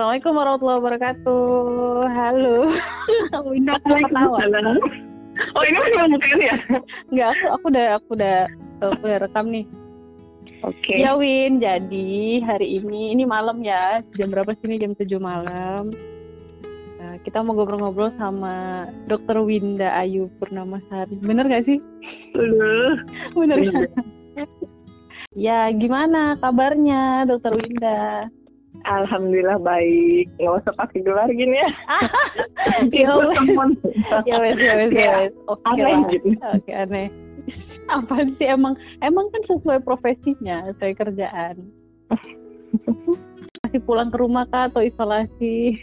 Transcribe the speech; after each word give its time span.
Assalamualaikum 0.00 0.32
warahmatullahi 0.32 0.80
wabarakatuh. 0.80 1.44
Halo. 2.08 2.56
Winda 3.52 3.76
ketawa. 3.84 4.40
Oh 5.52 5.60
ini 5.60 5.76
masih 5.76 6.08
bukan 6.08 6.40
ya? 6.40 6.56
Enggak, 7.12 7.28
aku 7.36 7.44
aku 7.52 7.64
udah 7.68 7.86
aku 8.00 8.10
udah 8.16 8.36
aku 8.80 9.02
udah 9.04 9.18
rekam 9.20 9.52
nih. 9.52 9.68
Oke. 10.64 11.04
Ya 11.04 11.12
Win, 11.20 11.60
jadi 11.60 12.40
hari 12.48 12.80
ini 12.80 13.12
ini 13.12 13.28
malam 13.28 13.60
ya. 13.60 14.00
Jam 14.16 14.32
berapa 14.32 14.56
sih 14.56 14.72
ini? 14.72 14.80
Jam 14.80 14.96
7 14.96 15.20
malam. 15.20 15.92
Nah, 16.96 17.20
kita 17.20 17.44
mau 17.44 17.52
ngobrol-ngobrol 17.60 18.08
sama 18.16 18.88
Dokter 19.04 19.36
Winda 19.36 19.92
Ayu 20.00 20.32
Purnamasari. 20.40 21.20
Bener 21.20 21.44
gak 21.44 21.68
sih? 21.68 21.76
Dulu. 22.32 23.04
Bener. 23.36 23.68
Bener. 23.68 23.84
ya, 25.36 25.68
gimana 25.76 26.40
kabarnya 26.40 27.28
Dokter 27.28 27.52
Winda? 27.52 28.32
Alhamdulillah 28.82 29.58
baik. 29.58 30.30
Nggak 30.36 30.62
usah 30.62 30.72
pakai 30.74 30.98
gelar 31.00 31.28
gini 31.28 31.56
ya. 31.56 31.70
Ya 32.90 33.06
Itu 33.06 33.12
wes. 33.18 33.76
ya 34.24 34.36
wes 34.38 34.56
ya 34.56 34.72
wes 34.76 34.90
ya 34.90 35.00
Ya, 35.00 35.12
wes. 35.20 35.32
Oke 35.46 35.64
aneh 35.66 35.96
gitu. 36.10 36.28
Oke 36.40 36.72
aneh. 36.72 37.06
Apa 37.90 38.14
sih 38.36 38.46
emang 38.46 38.74
emang 39.00 39.26
kan 39.28 39.42
sesuai 39.46 39.82
profesinya, 39.82 40.70
sesuai 40.70 40.94
kerjaan. 40.96 41.56
Masih 43.62 43.80
pulang 43.82 44.08
ke 44.08 44.18
rumah 44.18 44.46
kah 44.48 44.66
atau 44.66 44.80
isolasi? 44.80 45.78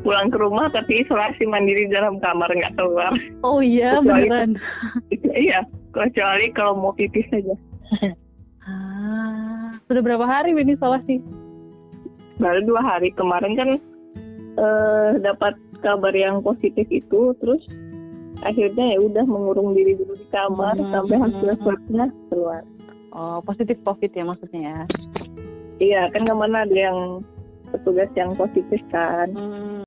Pulang 0.00 0.28
ke 0.28 0.38
rumah 0.38 0.68
tapi 0.68 1.02
isolasi 1.02 1.44
mandiri 1.44 1.88
dalam 1.88 2.20
kamar 2.20 2.48
nggak 2.48 2.74
keluar. 2.74 3.10
Oh 3.42 3.58
iya 3.58 3.98
Kecuali- 3.98 4.28
beneran. 4.28 4.50
Iya. 5.32 5.60
Kecuali 5.90 6.52
kalau 6.52 6.76
mau 6.76 6.92
pipis 6.92 7.24
saja. 7.26 7.56
Ah, 8.60 9.70
sudah 9.86 10.02
berapa 10.02 10.24
hari 10.24 10.52
Win 10.52 10.68
isolasi? 10.68 11.22
Baru 12.36 12.60
dua 12.68 12.80
hari 12.84 13.10
kemarin 13.16 13.52
kan 13.56 13.70
eh, 14.56 15.10
dapat 15.20 15.56
kabar 15.84 16.12
yang 16.16 16.40
positif 16.40 16.88
itu, 16.88 17.36
terus 17.40 17.62
akhirnya 18.44 18.96
ya 18.96 18.98
udah 19.00 19.24
mengurung 19.24 19.72
diri 19.72 19.96
dulu 19.96 20.12
di 20.16 20.26
kamar 20.28 20.76
Hmm. 20.76 20.92
sampai 20.92 21.16
hasil 21.20 21.56
swabnya 21.60 22.04
keluar. 22.28 22.62
Oh 23.16 23.40
positif 23.40 23.80
covid 23.84 24.12
ya 24.12 24.24
maksudnya 24.28 24.60
ya. 24.60 24.80
Iya 25.80 26.02
kan 26.12 26.24
ke 26.28 26.34
mana 26.36 26.64
ada 26.64 26.76
yang 26.76 27.24
petugas 27.72 28.08
yang 28.16 28.36
positif 28.36 28.80
kan. 28.92 29.28
Hmm. 29.32 29.80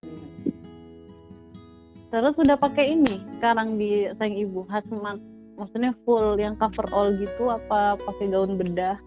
Terus 2.09 2.33
sudah 2.33 2.57
pakai 2.57 2.97
ini 2.97 3.21
sekarang 3.37 3.77
di 3.77 4.09
sayang 4.17 4.33
ibu 4.33 4.65
hazmat, 4.65 5.21
maksudnya 5.61 5.93
full 6.01 6.41
yang 6.41 6.57
cover 6.57 6.89
all 6.89 7.13
gitu 7.13 7.53
apa 7.53 8.01
pakai 8.01 8.33
gaun 8.33 8.57
bedah? 8.57 8.97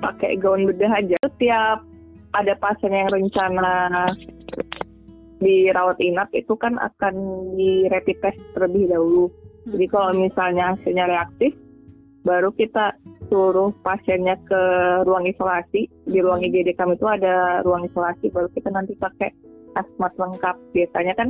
Pakai 0.00 0.40
gaun 0.40 0.66
bedah 0.66 0.92
aja. 0.96 1.16
Setiap 1.22 1.84
ada 2.34 2.54
pasien 2.58 2.92
yang 2.92 3.10
rencana 3.12 4.08
dirawat 5.40 5.96
inap 6.04 6.28
itu 6.36 6.52
kan 6.56 6.76
akan 6.76 7.14
di 7.56 7.88
rapid 7.88 8.16
test 8.20 8.40
terlebih 8.52 8.92
dahulu. 8.92 9.32
Jadi 9.68 9.86
kalau 9.88 10.10
misalnya 10.16 10.76
hasilnya 10.76 11.04
reaktif, 11.08 11.52
baru 12.24 12.52
kita 12.52 12.96
suruh 13.32 13.72
pasiennya 13.80 14.36
ke 14.44 14.62
ruang 15.08 15.24
isolasi. 15.28 15.88
Di 16.08 16.18
ruang 16.20 16.44
IGD 16.44 16.76
kami 16.76 16.96
itu 16.96 17.08
ada 17.08 17.64
ruang 17.64 17.88
isolasi, 17.88 18.28
baru 18.32 18.48
kita 18.52 18.68
nanti 18.72 18.96
pakai 18.96 19.32
asmat 19.80 20.12
lengkap. 20.16 20.56
Biasanya 20.76 21.14
kan 21.16 21.28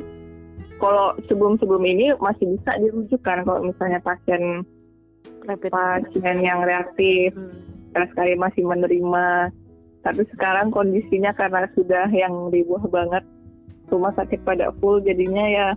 kalau 0.83 1.15
sebelum-sebelum 1.29 1.85
ini 1.87 2.17
masih 2.19 2.57
bisa 2.57 2.73
dirujukan 2.81 3.47
kalau 3.47 3.61
misalnya 3.63 4.01
pasien 4.03 4.65
rapid 5.45 5.73
pasien 5.73 6.39
yang 6.41 6.65
reaktif 6.65 7.33
Hmm. 7.37 7.70
Sekali 7.95 8.39
masih 8.39 8.63
menerima. 8.67 9.51
Tapi 10.01 10.23
sekarang 10.33 10.73
kondisinya 10.73 11.37
karena 11.37 11.69
sudah 11.77 12.09
yang 12.09 12.49
ribuh 12.49 12.81
banget 12.89 13.21
rumah 13.91 14.15
sakit 14.17 14.41
pada 14.47 14.71
full 14.79 15.03
jadinya 15.03 15.45
ya 15.51 15.69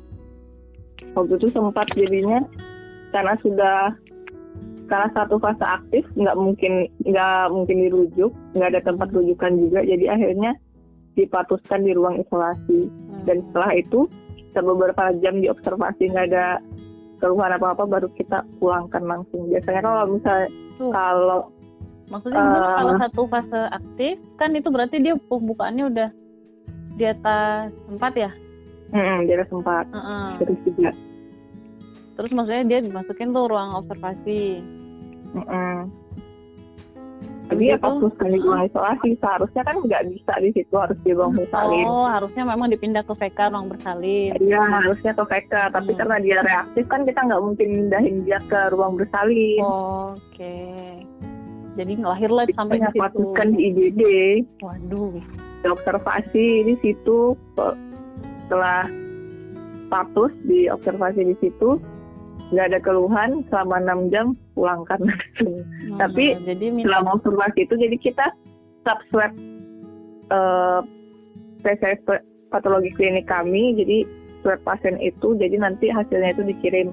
waktu 1.18 1.36
itu 1.42 1.50
sempat 1.52 1.90
jadinya 1.98 2.46
karena 3.10 3.34
sudah 3.42 3.78
karena 4.86 5.10
satu 5.18 5.42
fase 5.42 5.66
aktif 5.66 6.06
nggak 6.14 6.38
mungkin 6.38 6.88
nggak 7.04 7.50
mungkin 7.50 7.78
dirujuk 7.90 8.32
nggak 8.54 8.70
ada 8.78 8.82
tempat 8.86 9.10
rujukan 9.12 9.58
juga 9.58 9.82
jadi 9.82 10.06
akhirnya 10.14 10.54
dipatuskan 11.18 11.82
di 11.84 11.92
ruang 11.98 12.22
isolasi 12.22 12.90
Hmm. 13.24 13.24
dan 13.30 13.38
setelah 13.50 13.72
itu 13.78 14.00
setelah 14.52 14.68
beberapa 14.76 15.04
jam 15.24 15.36
diobservasi 15.40 16.04
nggak 16.12 16.28
ada 16.34 16.60
keluhan 17.24 17.56
apa 17.56 17.72
apa 17.72 17.84
baru 17.88 18.12
kita 18.20 18.44
pulangkan 18.60 19.04
langsung 19.08 19.48
biasanya 19.48 19.82
kalau 19.82 20.06
misalnya 20.12 20.48
kalau 20.92 21.42
Maksudnya 22.08 22.42
Bun, 22.42 22.56
Eh, 22.60 22.72
kalau 22.76 22.94
satu 23.00 23.22
fase 23.28 23.62
aktif 23.72 24.16
kan 24.36 24.52
itu 24.52 24.68
berarti 24.68 25.00
dia 25.00 25.16
pembukaannya 25.28 25.86
udah 25.88 26.10
di 26.94 27.06
atas 27.06 27.72
empat 27.88 28.14
ya? 28.16 28.32
Mm, 28.94 29.26
dia 29.26 29.36
ada 29.42 29.48
sempat 29.50 29.86
Heeh. 29.90 30.28
terus 30.38 30.60
juga. 30.62 30.92
Terus 32.14 32.32
maksudnya 32.32 32.64
dia 32.64 32.80
dimasukin 32.80 33.34
tuh 33.34 33.50
ruang 33.50 33.74
observasi. 33.74 34.62
Mm-mm. 35.34 35.90
Tapi 37.44 37.70
ya 37.70 37.78
pas 37.78 37.92
sekali 38.00 38.40
ruang 38.40 38.66
isolasi 38.66 39.20
seharusnya 39.20 39.62
kan 39.62 39.76
nggak 39.78 40.04
bisa 40.10 40.34
di 40.40 40.50
situ 40.54 40.74
harus 40.74 40.96
di 41.02 41.12
ruang 41.12 41.34
bersalin. 41.34 41.86
Oh, 41.86 42.06
harusnya 42.06 42.46
memang 42.46 42.70
dipindah 42.70 43.04
ke 43.04 43.14
VK 43.14 43.52
ruang 43.52 43.68
bersalin. 43.68 44.32
Iya 44.38 44.62
harusnya 44.62 45.12
ke 45.12 45.24
VK, 45.26 45.54
tapi 45.70 45.92
Hmm. 45.92 46.00
karena 46.00 46.18
dia 46.22 46.38
reaktif 46.40 46.86
kan 46.88 47.02
kita 47.04 47.20
nggak 47.20 47.42
mungkin 47.44 47.68
mindahin 47.70 48.16
dia 48.24 48.40
ke 48.46 48.60
ruang 48.72 48.96
bersalin. 48.96 49.60
Oh, 49.60 50.14
Oke. 50.16 50.56
Jadi 51.74 51.94
ngelahirlah 51.98 52.46
sampai 52.54 52.78
di 52.78 52.90
situ. 52.94 53.22
di 53.34 53.62
IGD, 53.74 54.02
Waduh. 54.62 55.18
diobservasi 55.66 56.46
di 56.70 56.76
situ. 56.86 57.34
Setelah 58.46 58.86
status 59.90 60.34
di 60.46 60.70
observasi 60.70 61.22
di 61.26 61.36
situ, 61.42 61.82
nggak 62.54 62.66
ada 62.70 62.80
keluhan 62.82 63.42
selama 63.50 63.82
6 63.82 64.14
jam 64.14 64.38
pulangkan. 64.54 65.02
Hmm, 65.42 65.98
Tapi 65.98 66.38
jadi 66.46 66.66
minta 66.70 66.94
selama 66.94 67.18
observasi 67.18 67.66
itu 67.66 67.74
jadi 67.74 67.98
kita 67.98 68.26
sub 68.86 69.00
swab 69.10 69.34
eh 70.34 70.80
pa- 72.04 72.26
patologi 72.52 72.92
klinik 72.94 73.26
kami 73.26 73.74
jadi 73.80 73.98
swab 74.44 74.60
pasien 74.68 75.00
itu 75.00 75.34
jadi 75.40 75.56
nanti 75.58 75.90
hasilnya 75.90 76.36
itu 76.36 76.44
dikirim 76.44 76.92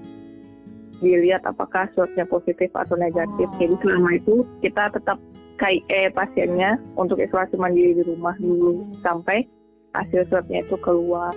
dilihat 1.01 1.43
apakah 1.43 1.89
swabnya 1.93 2.25
positif 2.25 2.69
atau 2.71 2.95
negatif 2.95 3.47
Oh. 3.47 3.57
jadi 3.57 3.75
selama 3.81 4.11
itu 4.15 4.35
kita 4.61 4.93
tetap 4.93 5.19
KIE 5.57 6.09
pasiennya 6.11 6.77
untuk 6.95 7.17
isolasi 7.17 7.57
mandiri 7.57 7.93
di 7.95 8.05
rumah 8.05 8.33
dulu 8.37 8.85
sampai 9.01 9.45
hasil 9.93 10.25
swabnya 10.27 10.63
itu 10.63 10.77
keluar 10.79 11.33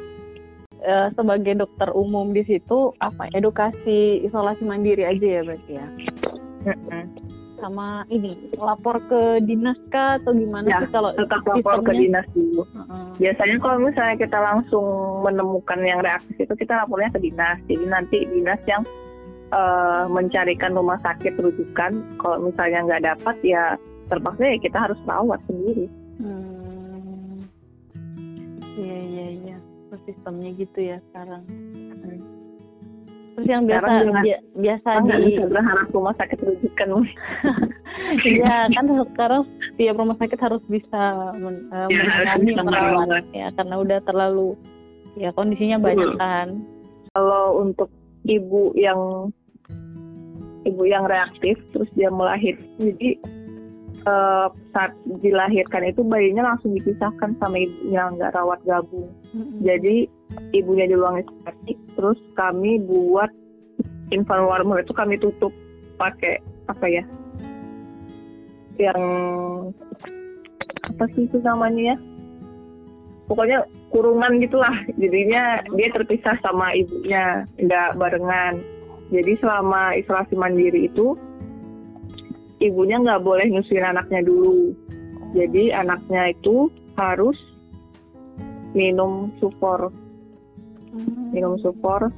eh, 0.79 1.07
sebagai 1.12 1.57
dokter 1.57 1.90
umum 1.91 2.31
di 2.31 2.44
situ 2.44 2.91
apa 3.00 3.28
edukasi 3.31 4.22
isolasi 4.22 4.63
mandiri 4.63 5.03
aja 5.03 5.28
ya 5.29 5.41
berarti 5.41 5.72
ya. 5.73 5.88
Sama 7.56 8.03
ini 8.07 8.35
lapor 8.59 9.00
ke 9.07 9.40
dinas 9.41 9.79
kah 9.88 10.19
atau 10.19 10.35
gimana 10.35 10.68
Ya, 10.68 10.84
sih 10.84 10.91
kalau 10.91 11.16
tetap 11.16 11.40
lapor 11.44 11.79
ke 11.79 11.96
sistemnya? 11.96 12.02
dinas 12.19 12.28
dulu 12.35 12.63
biasanya 13.16 13.56
kalau 13.57 13.78
misalnya 13.79 14.16
kita 14.19 14.38
langsung 14.38 14.85
menemukan 15.23 15.79
yang 15.79 16.03
reaktif 16.03 16.35
itu 16.38 16.53
kita 16.59 16.84
lapornya 16.84 17.07
ke 17.12 17.19
dinas 17.19 17.56
jadi 17.63 17.85
nanti 17.88 18.18
dinas 18.28 18.59
yang 18.68 18.84
eh, 19.53 20.03
mencarikan 20.08 20.74
rumah 20.74 20.97
sakit 21.00 21.34
rujukan 21.36 21.91
kalau 22.18 22.41
misalnya 22.41 22.80
nggak 22.84 23.03
dapat 23.08 23.36
ya 23.44 23.78
terpaksa 24.06 24.44
ya 24.44 24.58
kita 24.59 24.78
harus 24.80 25.00
rawat 25.03 25.40
sendiri 25.46 25.86
Hmm. 26.16 27.41
Iya 28.74 28.97
iya 29.03 29.28
iya. 29.40 29.58
Sistemnya 30.03 30.50
gitu 30.52 30.80
ya 30.80 30.97
sekarang. 31.08 31.41
Terus 33.34 33.47
yang 33.47 33.64
biasa 33.64 33.81
Sekarang 33.81 34.06
dengan- 34.08 34.24
bi- 34.24 34.44
biasa 34.56 34.90
di 34.94 35.09
bisa 35.28 35.44
berharap 35.47 35.88
rumah 35.90 36.14
sakit 36.14 36.40
rujukan 36.40 36.88
iya 38.29 38.56
kan 38.70 38.85
sekarang 38.85 39.41
setiap 39.67 39.96
rumah 39.96 40.17
sakit 40.17 40.40
harus 40.40 40.61
bisa 40.67 41.02
men, 41.35 41.66
Ya, 41.72 41.85
menangani 41.90 42.52
merawat. 42.59 43.26
ya 43.32 43.47
karena 43.52 43.76
udah 43.76 43.99
terlalu 44.03 44.47
ya 45.16 45.29
kondisinya 45.32 45.78
banyak 45.79 46.14
kan. 46.16 46.61
kalau 47.11 47.58
untuk 47.59 47.90
ibu 48.23 48.70
yang 48.76 49.29
ibu 50.63 50.83
yang 50.87 51.05
reaktif 51.07 51.59
terus 51.71 51.89
dia 51.95 52.07
melahirkan 52.11 52.65
jadi 52.79 53.09
eh, 54.03 54.47
saat 54.71 54.91
dilahirkan 55.21 55.83
itu 55.87 56.01
bayinya 56.03 56.53
langsung 56.53 56.75
dipisahkan 56.75 57.35
sama 57.39 57.55
ibunya 57.59 58.09
nggak 58.13 58.33
rawat 58.35 58.59
gabung. 58.67 59.11
Mm-mm. 59.33 59.61
jadi 59.63 60.07
ibunya 60.53 60.85
di 60.89 60.95
ruang 60.95 61.21
isolasi 61.21 61.71
terus 61.95 62.19
kami 62.35 62.81
buat 62.83 63.29
infant 64.11 64.45
warmer 64.45 64.81
itu 64.81 64.93
kami 64.93 65.17
tutup 65.17 65.51
pakai 65.97 66.41
apa 66.69 66.85
ya 66.87 67.03
yang 68.81 69.01
apa 70.83 71.03
sih 71.13 71.25
itu 71.25 71.37
namanya 71.41 71.93
ya? 71.93 71.97
Pokoknya 73.29 73.59
kurungan 73.93 74.41
gitulah. 74.41 74.73
Jadinya 74.99 75.63
dia 75.77 75.87
terpisah 75.93 76.35
sama 76.43 76.75
ibunya 76.75 77.47
nggak 77.55 77.95
barengan 77.95 78.59
jadi 79.13 79.37
selama 79.37 79.93
isolasi 79.93 80.33
mandiri 80.33 80.89
itu 80.89 81.13
ibunya 82.57 82.97
nggak 82.97 83.21
boleh 83.21 83.45
nyusuin 83.45 83.85
anaknya 83.85 84.25
dulu 84.25 84.73
Jadi 85.33 85.73
anaknya 85.73 86.29
itu 86.29 86.69
harus 86.93 87.33
minum 88.77 89.33
sufor, 89.41 89.89
Hmm. 90.93 91.33
minum 91.33 91.57
sufor 91.57 92.13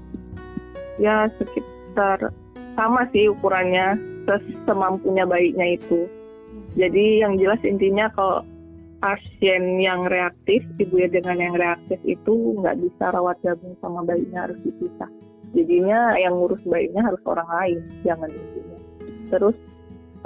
ya 0.99 1.23
sekitar 1.39 2.35
sama 2.75 3.07
sih 3.15 3.31
ukurannya 3.31 3.95
semampunya 4.67 5.23
bayinya 5.23 5.63
itu. 5.79 6.11
Jadi 6.75 7.23
yang 7.23 7.39
jelas 7.39 7.63
intinya 7.63 8.11
kalau 8.11 8.43
pasien 8.99 9.79
yang 9.79 10.11
reaktif, 10.11 10.59
ibu 10.75 10.99
ya 10.99 11.07
dengan 11.07 11.39
yang 11.39 11.55
reaktif 11.55 11.99
itu 12.03 12.59
nggak 12.59 12.83
bisa 12.83 13.15
rawat 13.15 13.39
gabung 13.47 13.79
sama 13.79 14.03
bayinya 14.03 14.43
harus 14.43 14.59
dipisah. 14.59 15.07
Jadinya 15.55 16.19
yang 16.19 16.35
ngurus 16.35 16.59
bayinya 16.67 17.01
harus 17.07 17.23
orang 17.23 17.47
lain, 17.47 17.79
jangan 18.03 18.27
ibunya. 18.27 18.79
Terus 19.31 19.57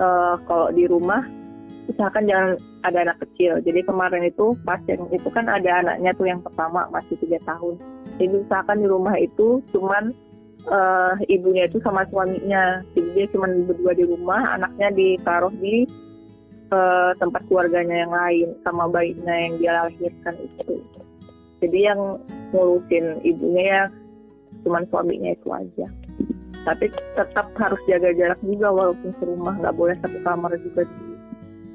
eh, 0.01 0.35
kalau 0.49 0.67
di 0.73 0.89
rumah 0.89 1.21
usahakan 1.89 2.25
jangan 2.29 2.49
ada 2.85 2.97
anak 3.09 3.17
kecil. 3.25 3.61
Jadi 3.61 3.81
kemarin 3.85 4.25
itu 4.25 4.57
pasien 4.65 5.01
itu 5.09 5.29
kan 5.33 5.49
ada 5.49 5.85
anaknya 5.85 6.11
tuh 6.17 6.27
yang 6.29 6.41
pertama 6.41 6.85
masih 6.93 7.17
tiga 7.21 7.41
tahun. 7.45 7.77
Jadi 8.17 8.45
usahakan 8.45 8.77
di 8.81 8.87
rumah 8.89 9.15
itu 9.17 9.61
cuman 9.73 10.13
eh, 10.69 11.13
ibunya 11.29 11.65
itu 11.69 11.77
sama 11.81 12.05
suaminya. 12.09 12.81
Jadi 12.93 13.09
dia 13.13 13.25
cuman 13.33 13.69
berdua 13.69 13.93
di 13.97 14.05
rumah, 14.05 14.57
anaknya 14.57 14.89
ditaruh 14.93 15.53
di 15.61 15.85
eh, 16.73 17.11
tempat 17.17 17.41
keluarganya 17.49 18.05
yang 18.05 18.13
lain 18.13 18.47
sama 18.65 18.89
bayinya 18.89 19.35
yang 19.35 19.53
dia 19.57 19.71
lahirkan 19.85 20.35
itu. 20.41 20.81
Jadi 21.59 21.79
yang 21.83 21.99
ngurusin 22.55 23.19
ibunya 23.27 23.63
ya 23.67 23.83
cuman 24.63 24.83
suaminya 24.91 25.31
itu 25.33 25.47
aja. 25.51 25.87
Tapi 26.67 26.91
tetap 27.15 27.47
harus 27.55 27.81
jaga 27.87 28.11
jarak 28.13 28.39
juga 28.43 28.67
walaupun 28.69 29.15
serumah 29.17 29.55
nggak 29.63 29.77
boleh 29.79 29.95
satu 30.03 30.19
kamar 30.21 30.51
juga. 30.59 30.83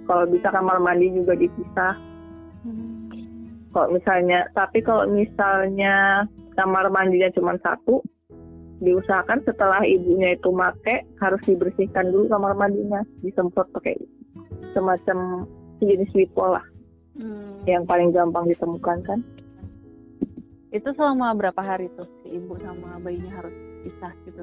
Kalau 0.05 0.25
bisa 0.29 0.49
kamar 0.53 0.77
mandi 0.85 1.09
juga 1.17 1.33
dipisah. 1.33 1.97
Hmm. 2.65 3.09
Kalau 3.73 3.89
misalnya, 3.91 4.47
tapi 4.53 4.85
kalau 4.85 5.09
misalnya 5.09 6.29
kamar 6.55 6.93
mandinya 6.93 7.33
cuma 7.35 7.57
satu, 7.65 8.05
diusahakan 8.85 9.41
setelah 9.49 9.83
ibunya 9.83 10.37
itu 10.37 10.53
make 10.53 11.09
harus 11.19 11.41
dibersihkan 11.49 12.13
dulu 12.13 12.29
kamar 12.29 12.53
mandinya, 12.55 13.01
disemprot 13.25 13.67
pakai 13.73 13.97
semacam 14.77 15.49
jenis 15.81 16.13
wipol 16.15 16.55
lah, 16.55 16.67
Hmm. 17.15 17.63
yang 17.65 17.87
paling 17.89 18.11
gampang 18.13 18.47
ditemukan 18.51 18.99
kan. 19.07 19.21
Itu 20.75 20.91
selama 20.99 21.39
berapa 21.39 21.63
hari 21.63 21.87
tuh 21.95 22.11
si 22.27 22.35
ibu 22.35 22.59
sama 22.59 22.99
bayinya 22.99 23.31
harus 23.31 23.55
pisah 23.87 24.11
gitu? 24.27 24.43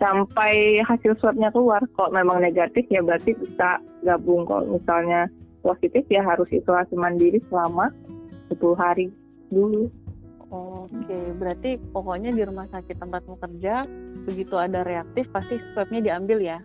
Sampai 0.00 0.80
hasil 0.80 1.12
swabnya 1.20 1.52
keluar, 1.52 1.84
kalau 1.92 2.08
memang 2.08 2.40
negatif 2.40 2.88
ya 2.88 3.04
berarti 3.04 3.36
bisa 3.36 3.84
gabung. 4.00 4.48
Kalau 4.48 4.80
misalnya 4.80 5.28
positif 5.60 6.08
ya 6.08 6.24
harus 6.24 6.48
isolasi 6.48 6.96
mandiri 6.96 7.36
selama 7.52 7.92
10 8.48 8.56
hari 8.80 9.12
dulu. 9.52 9.92
Oke, 10.48 11.20
berarti 11.36 11.76
pokoknya 11.92 12.32
di 12.32 12.42
rumah 12.42 12.64
sakit 12.72 12.96
tempatmu 12.96 13.36
kerja 13.38 13.84
begitu 14.24 14.56
ada 14.56 14.82
reaktif 14.88 15.28
pasti 15.36 15.60
swabnya 15.76 16.00
diambil 16.00 16.40
ya. 16.40 16.58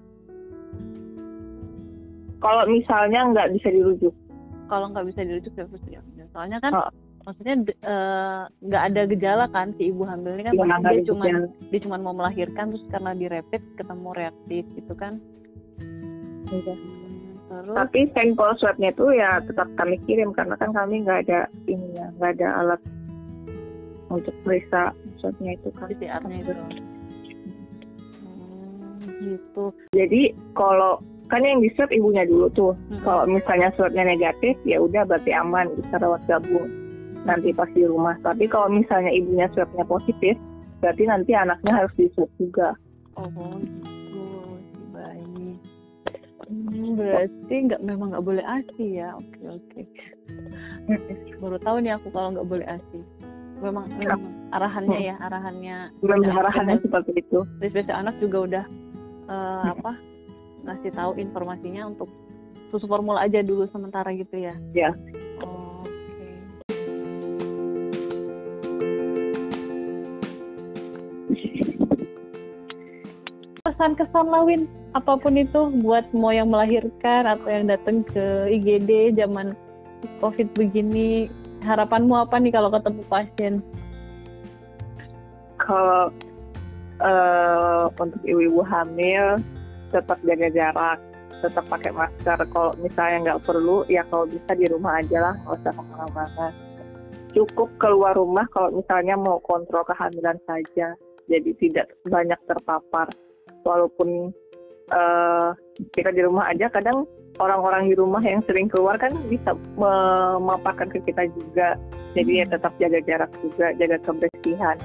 Kalau 2.39 2.63
misalnya 2.71 3.35
nggak 3.35 3.51
bisa 3.59 3.67
dirujuk, 3.67 4.15
Kalau 4.65 4.89
nggak 4.89 5.11
bisa 5.11 5.21
dirujuk 5.27 5.53
ya 5.53 5.67
harus 5.67 5.83
diambil. 5.85 6.25
Soalnya 6.31 6.57
kan 6.63 6.71
Oh. 6.71 6.89
Maksudnya 7.25 7.55
eh, 7.65 8.41
nggak 8.61 8.83
ada 8.93 9.01
gejala 9.09 9.45
kan 9.49 9.73
si 9.81 9.89
ibu 9.89 10.05
hamil 10.05 10.37
ini 10.37 10.45
kan 10.45 10.53
ya 10.53 10.77
dia 10.93 11.03
cuma 11.09 11.25
dia 11.73 11.79
cuma 11.81 11.97
mau 11.97 12.13
melahirkan 12.13 12.69
terus 12.69 12.85
karena 12.93 13.11
di 13.17 13.25
rapid 13.25 13.61
ketemu 13.81 14.09
reaktif 14.13 14.63
gitu 14.77 14.93
kan. 14.93 15.17
Hmm, 16.45 16.61
Terus 17.45 17.75
Tapi 17.77 17.99
sampel 18.13 18.49
swabnya 18.61 18.89
itu 18.93 19.05
ya 19.17 19.41
tetap 19.41 19.69
kami 19.77 19.97
kirim 20.05 20.29
karena 20.37 20.53
kan 20.57 20.69
kami 20.69 21.01
nggak 21.01 21.25
ada 21.25 21.49
ininya, 21.65 22.13
nggak 22.21 22.31
ada 22.37 22.47
alat 22.61 22.81
untuk 24.13 24.33
periksa 24.45 24.93
swabnya 25.17 25.57
itu 25.57 25.69
kan. 25.73 25.89
PCR-nya 25.89 26.37
itu. 26.45 26.53
Hmm, 28.21 29.09
gitu. 29.25 29.65
Jadi 29.97 30.21
kalau 30.53 31.01
kan 31.25 31.41
yang 31.41 31.57
di 31.57 31.73
swab 31.73 31.89
ibunya 31.89 32.21
dulu 32.29 32.53
tuh. 32.53 32.73
Hmm. 32.93 33.01
Kalau 33.01 33.23
misalnya 33.25 33.73
swabnya 33.73 34.05
negatif 34.13 34.53
ya 34.61 34.77
udah 34.77 35.01
berarti 35.09 35.33
aman 35.33 35.73
bisa 35.73 35.97
rawat 35.97 36.21
gabung 36.29 36.84
nanti 37.25 37.49
pas 37.51 37.69
di 37.73 37.83
rumah. 37.83 38.15
Tapi 38.21 38.45
kalau 38.45 38.69
misalnya 38.69 39.11
ibunya 39.11 39.49
swabnya 39.51 39.83
positif 39.83 40.37
berarti 40.79 41.03
nanti 41.09 41.31
anaknya 41.33 41.71
harus 41.73 41.93
di 41.97 42.05
swab 42.13 42.29
juga. 42.37 42.77
Oh 43.17 43.57
gitu 43.57 44.21
bayi. 44.93 45.57
Hmm, 46.45 46.93
berarti 46.93 47.55
nggak 47.65 47.81
memang 47.81 48.13
nggak 48.13 48.25
boleh 48.25 48.45
asi 48.45 49.01
ya. 49.01 49.17
Oke 49.17 49.41
oke. 49.49 49.81
Baru 51.41 51.57
tahu 51.59 51.77
nih 51.81 51.97
aku 51.97 52.13
kalau 52.13 52.37
nggak 52.37 52.47
boleh 52.47 52.67
asi. 52.69 53.01
Memang, 53.55 53.87
memang 53.97 54.21
arahannya 54.51 54.99
ya 54.99 55.15
arahannya. 55.17 55.77
Memang 56.03 56.37
arahannya 56.43 56.75
Dari 56.77 56.85
seperti 56.85 57.11
itu. 57.23 57.39
spesialis 57.57 57.89
anak 57.89 58.15
juga 58.21 58.37
udah 58.45 58.65
eh, 59.31 59.63
apa 59.73 59.91
ngasih 60.65 60.91
tahu 60.93 61.11
informasinya 61.17 61.87
untuk 61.87 62.09
susu 62.69 62.85
formula 62.85 63.23
aja 63.23 63.39
dulu 63.41 63.65
sementara 63.71 64.11
gitu 64.13 64.35
ya. 64.37 64.53
Ya. 64.75 64.91
Oh, 65.41 65.64
Kesan-kesan 73.75 74.31
lawin 74.31 74.71
apa 74.95 75.19
pun 75.19 75.35
itu 75.35 75.67
buat 75.83 76.07
mau 76.15 76.31
yang 76.31 76.47
melahirkan 76.47 77.27
atau 77.27 77.51
yang 77.51 77.67
datang 77.67 78.07
ke 78.07 78.47
IGD 78.47 79.19
zaman 79.19 79.51
COVID 80.23 80.55
begini 80.55 81.27
harapanmu 81.59 82.15
apa 82.15 82.39
nih 82.39 82.55
kalau 82.55 82.71
ketemu 82.71 83.03
pasien? 83.11 83.53
Kalau 85.59 86.07
eh, 87.03 87.83
untuk 87.99 88.23
ibu-ibu 88.23 88.63
hamil 88.63 89.43
tetap 89.91 90.23
jaga 90.23 90.47
jarak, 90.55 90.99
tetap 91.43 91.67
pakai 91.67 91.91
masker. 91.91 92.39
Kalau 92.47 92.71
misalnya 92.79 93.17
nggak 93.31 93.43
perlu, 93.43 93.83
ya 93.91 94.07
kalau 94.07 94.23
bisa 94.23 94.55
di 94.55 94.71
rumah 94.71 95.03
aja 95.03 95.19
lah, 95.19 95.33
nggak 95.43 95.55
usah 95.59 95.73
ke 95.75 95.83
mana-mana. 95.83 96.47
Cukup 97.35 97.67
keluar 97.83 98.15
rumah 98.15 98.47
kalau 98.55 98.71
misalnya 98.71 99.19
mau 99.19 99.43
kontrol 99.43 99.83
kehamilan 99.83 100.39
saja, 100.47 100.95
jadi 101.27 101.51
tidak 101.59 101.91
banyak 102.07 102.39
terpapar. 102.47 103.11
Walaupun 103.65 104.29
eh, 104.93 105.49
kita 105.97 106.09
di 106.13 106.21
rumah 106.21 106.53
aja, 106.53 106.69
kadang 106.69 107.09
orang-orang 107.41 107.91
di 107.91 107.95
rumah 107.97 108.23
yang 108.23 108.39
sering 108.45 108.69
keluar 108.71 108.95
kan 108.95 109.11
bisa 109.27 109.57
memaparkan 109.75 110.87
ke 110.93 111.01
kita 111.03 111.27
juga. 111.33 111.75
Jadi 112.15 112.31
ya 112.39 112.45
tetap 112.47 112.71
jaga 112.79 113.01
jarak 113.03 113.31
juga, 113.41 113.73
jaga 113.75 113.97
kebersihan. 114.05 114.77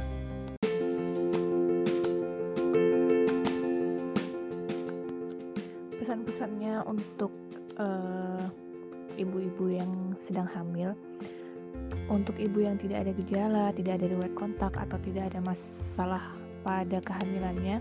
pesan-pesannya 6.01 6.83
untuk 6.91 7.31
eh, 7.79 8.45
ibu-ibu 9.23 9.71
yang 9.71 9.93
sedang 10.19 10.49
hamil 10.51 10.91
untuk 12.11 12.35
ibu 12.35 12.67
yang 12.67 12.75
tidak 12.83 13.07
ada 13.07 13.13
gejala, 13.15 13.65
tidak 13.79 14.03
ada 14.03 14.07
riwayat 14.11 14.35
kontak 14.35 14.75
atau 14.75 14.99
tidak 15.07 15.31
ada 15.31 15.39
masalah 15.39 16.25
pada 16.67 16.99
kehamilannya 16.99 17.79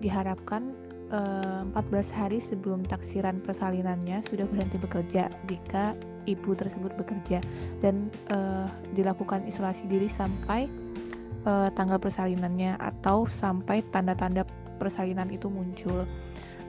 diharapkan 0.00 0.72
eh, 1.12 1.62
14 1.76 2.10
hari 2.16 2.38
sebelum 2.40 2.82
taksiran 2.84 3.38
persalinannya 3.44 4.24
sudah 4.26 4.48
berhenti 4.48 4.80
bekerja 4.80 5.28
jika 5.46 5.94
ibu 6.28 6.52
tersebut 6.52 6.92
bekerja 6.96 7.40
dan 7.84 8.08
eh, 8.32 8.68
dilakukan 8.96 9.44
isolasi 9.48 9.86
diri 9.86 10.08
sampai 10.08 10.66
eh, 11.44 11.68
tanggal 11.72 12.00
persalinannya 12.00 12.76
atau 12.80 13.28
sampai 13.28 13.84
tanda-tanda 13.92 14.44
persalinan 14.80 15.28
itu 15.28 15.52
muncul. 15.52 16.08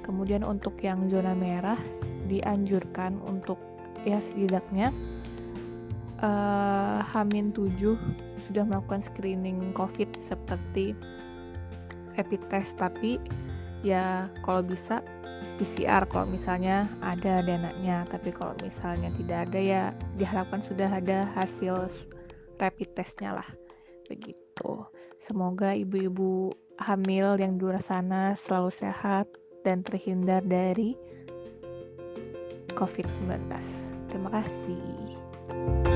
Kemudian 0.01 0.43
untuk 0.43 0.75
yang 0.83 1.07
zona 1.07 1.31
merah 1.31 1.79
dianjurkan 2.27 3.21
untuk 3.23 3.59
ya 4.03 4.19
setidaknya 4.19 4.91
eh, 6.19 6.99
Hamin 7.01 7.53
7 7.55 7.95
sudah 8.49 8.63
melakukan 8.67 9.05
screening 9.05 9.71
COVID 9.71 10.19
seperti 10.19 10.97
rapid 12.21 12.41
test 12.53 12.77
tapi 12.77 13.17
ya 13.81 14.29
kalau 14.45 14.61
bisa 14.61 15.01
PCR 15.57 16.05
kalau 16.05 16.29
misalnya 16.29 16.85
ada 17.01 17.41
dananya 17.41 18.05
tapi 18.09 18.29
kalau 18.29 18.53
misalnya 18.61 19.09
tidak 19.17 19.49
ada 19.49 19.59
ya 19.59 19.83
diharapkan 20.21 20.61
sudah 20.65 20.89
ada 20.89 21.25
hasil 21.33 21.89
rapid 22.61 22.93
testnya 22.93 23.41
lah 23.41 23.49
begitu 24.05 24.85
semoga 25.17 25.73
ibu-ibu 25.73 26.53
hamil 26.77 27.37
yang 27.37 27.57
di 27.57 27.65
luar 27.65 27.81
sana 27.81 28.37
selalu 28.37 28.69
sehat 28.73 29.25
dan 29.61 29.85
terhindar 29.85 30.41
dari 30.41 30.97
COVID-19. 32.73 33.45
Terima 34.09 34.29
kasih. 34.33 35.90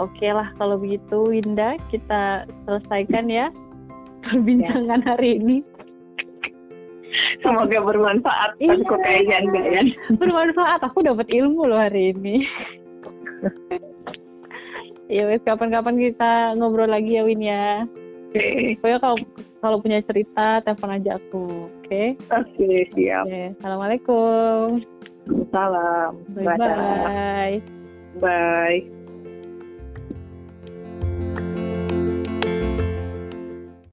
Oke 0.00 0.28
lah 0.32 0.48
kalau 0.56 0.80
begitu 0.80 1.28
Winda 1.28 1.76
kita 1.92 2.48
selesaikan 2.64 3.28
ya 3.28 3.52
perbincangan 4.24 5.04
hari 5.04 5.36
ini. 5.40 5.56
Semoga 7.44 7.76
bermanfaat. 7.84 8.56
Iya. 8.56 8.80
Kok 8.88 9.00
kayaknya 9.04 9.36
enggak 9.44 9.66
ya. 9.68 9.82
bermanfaat 10.16 10.80
aku 10.80 11.04
dapat 11.04 11.28
ilmu 11.28 11.68
loh 11.68 11.76
hari 11.76 12.16
ini 12.16 12.48
ya 15.12 15.28
wes 15.28 15.44
kapan-kapan 15.44 16.00
kita 16.00 16.56
ngobrol 16.56 16.88
lagi 16.88 17.20
ya 17.20 17.22
Win 17.26 17.44
ya 17.44 17.84
Oke. 18.32 18.80
pokoknya 18.80 18.98
kalau 19.04 19.16
kalau 19.60 19.76
punya 19.84 20.00
cerita 20.08 20.64
telepon 20.64 20.96
aja 20.96 21.20
aku 21.20 21.68
oke 21.68 22.02
Oke, 22.32 22.88
siap. 22.96 23.28
Oke, 23.28 23.42
assalamualaikum 23.60 24.80
Salam. 25.52 26.12
bye 26.32 26.56
bye 26.56 27.60
Bye. 28.20 29.01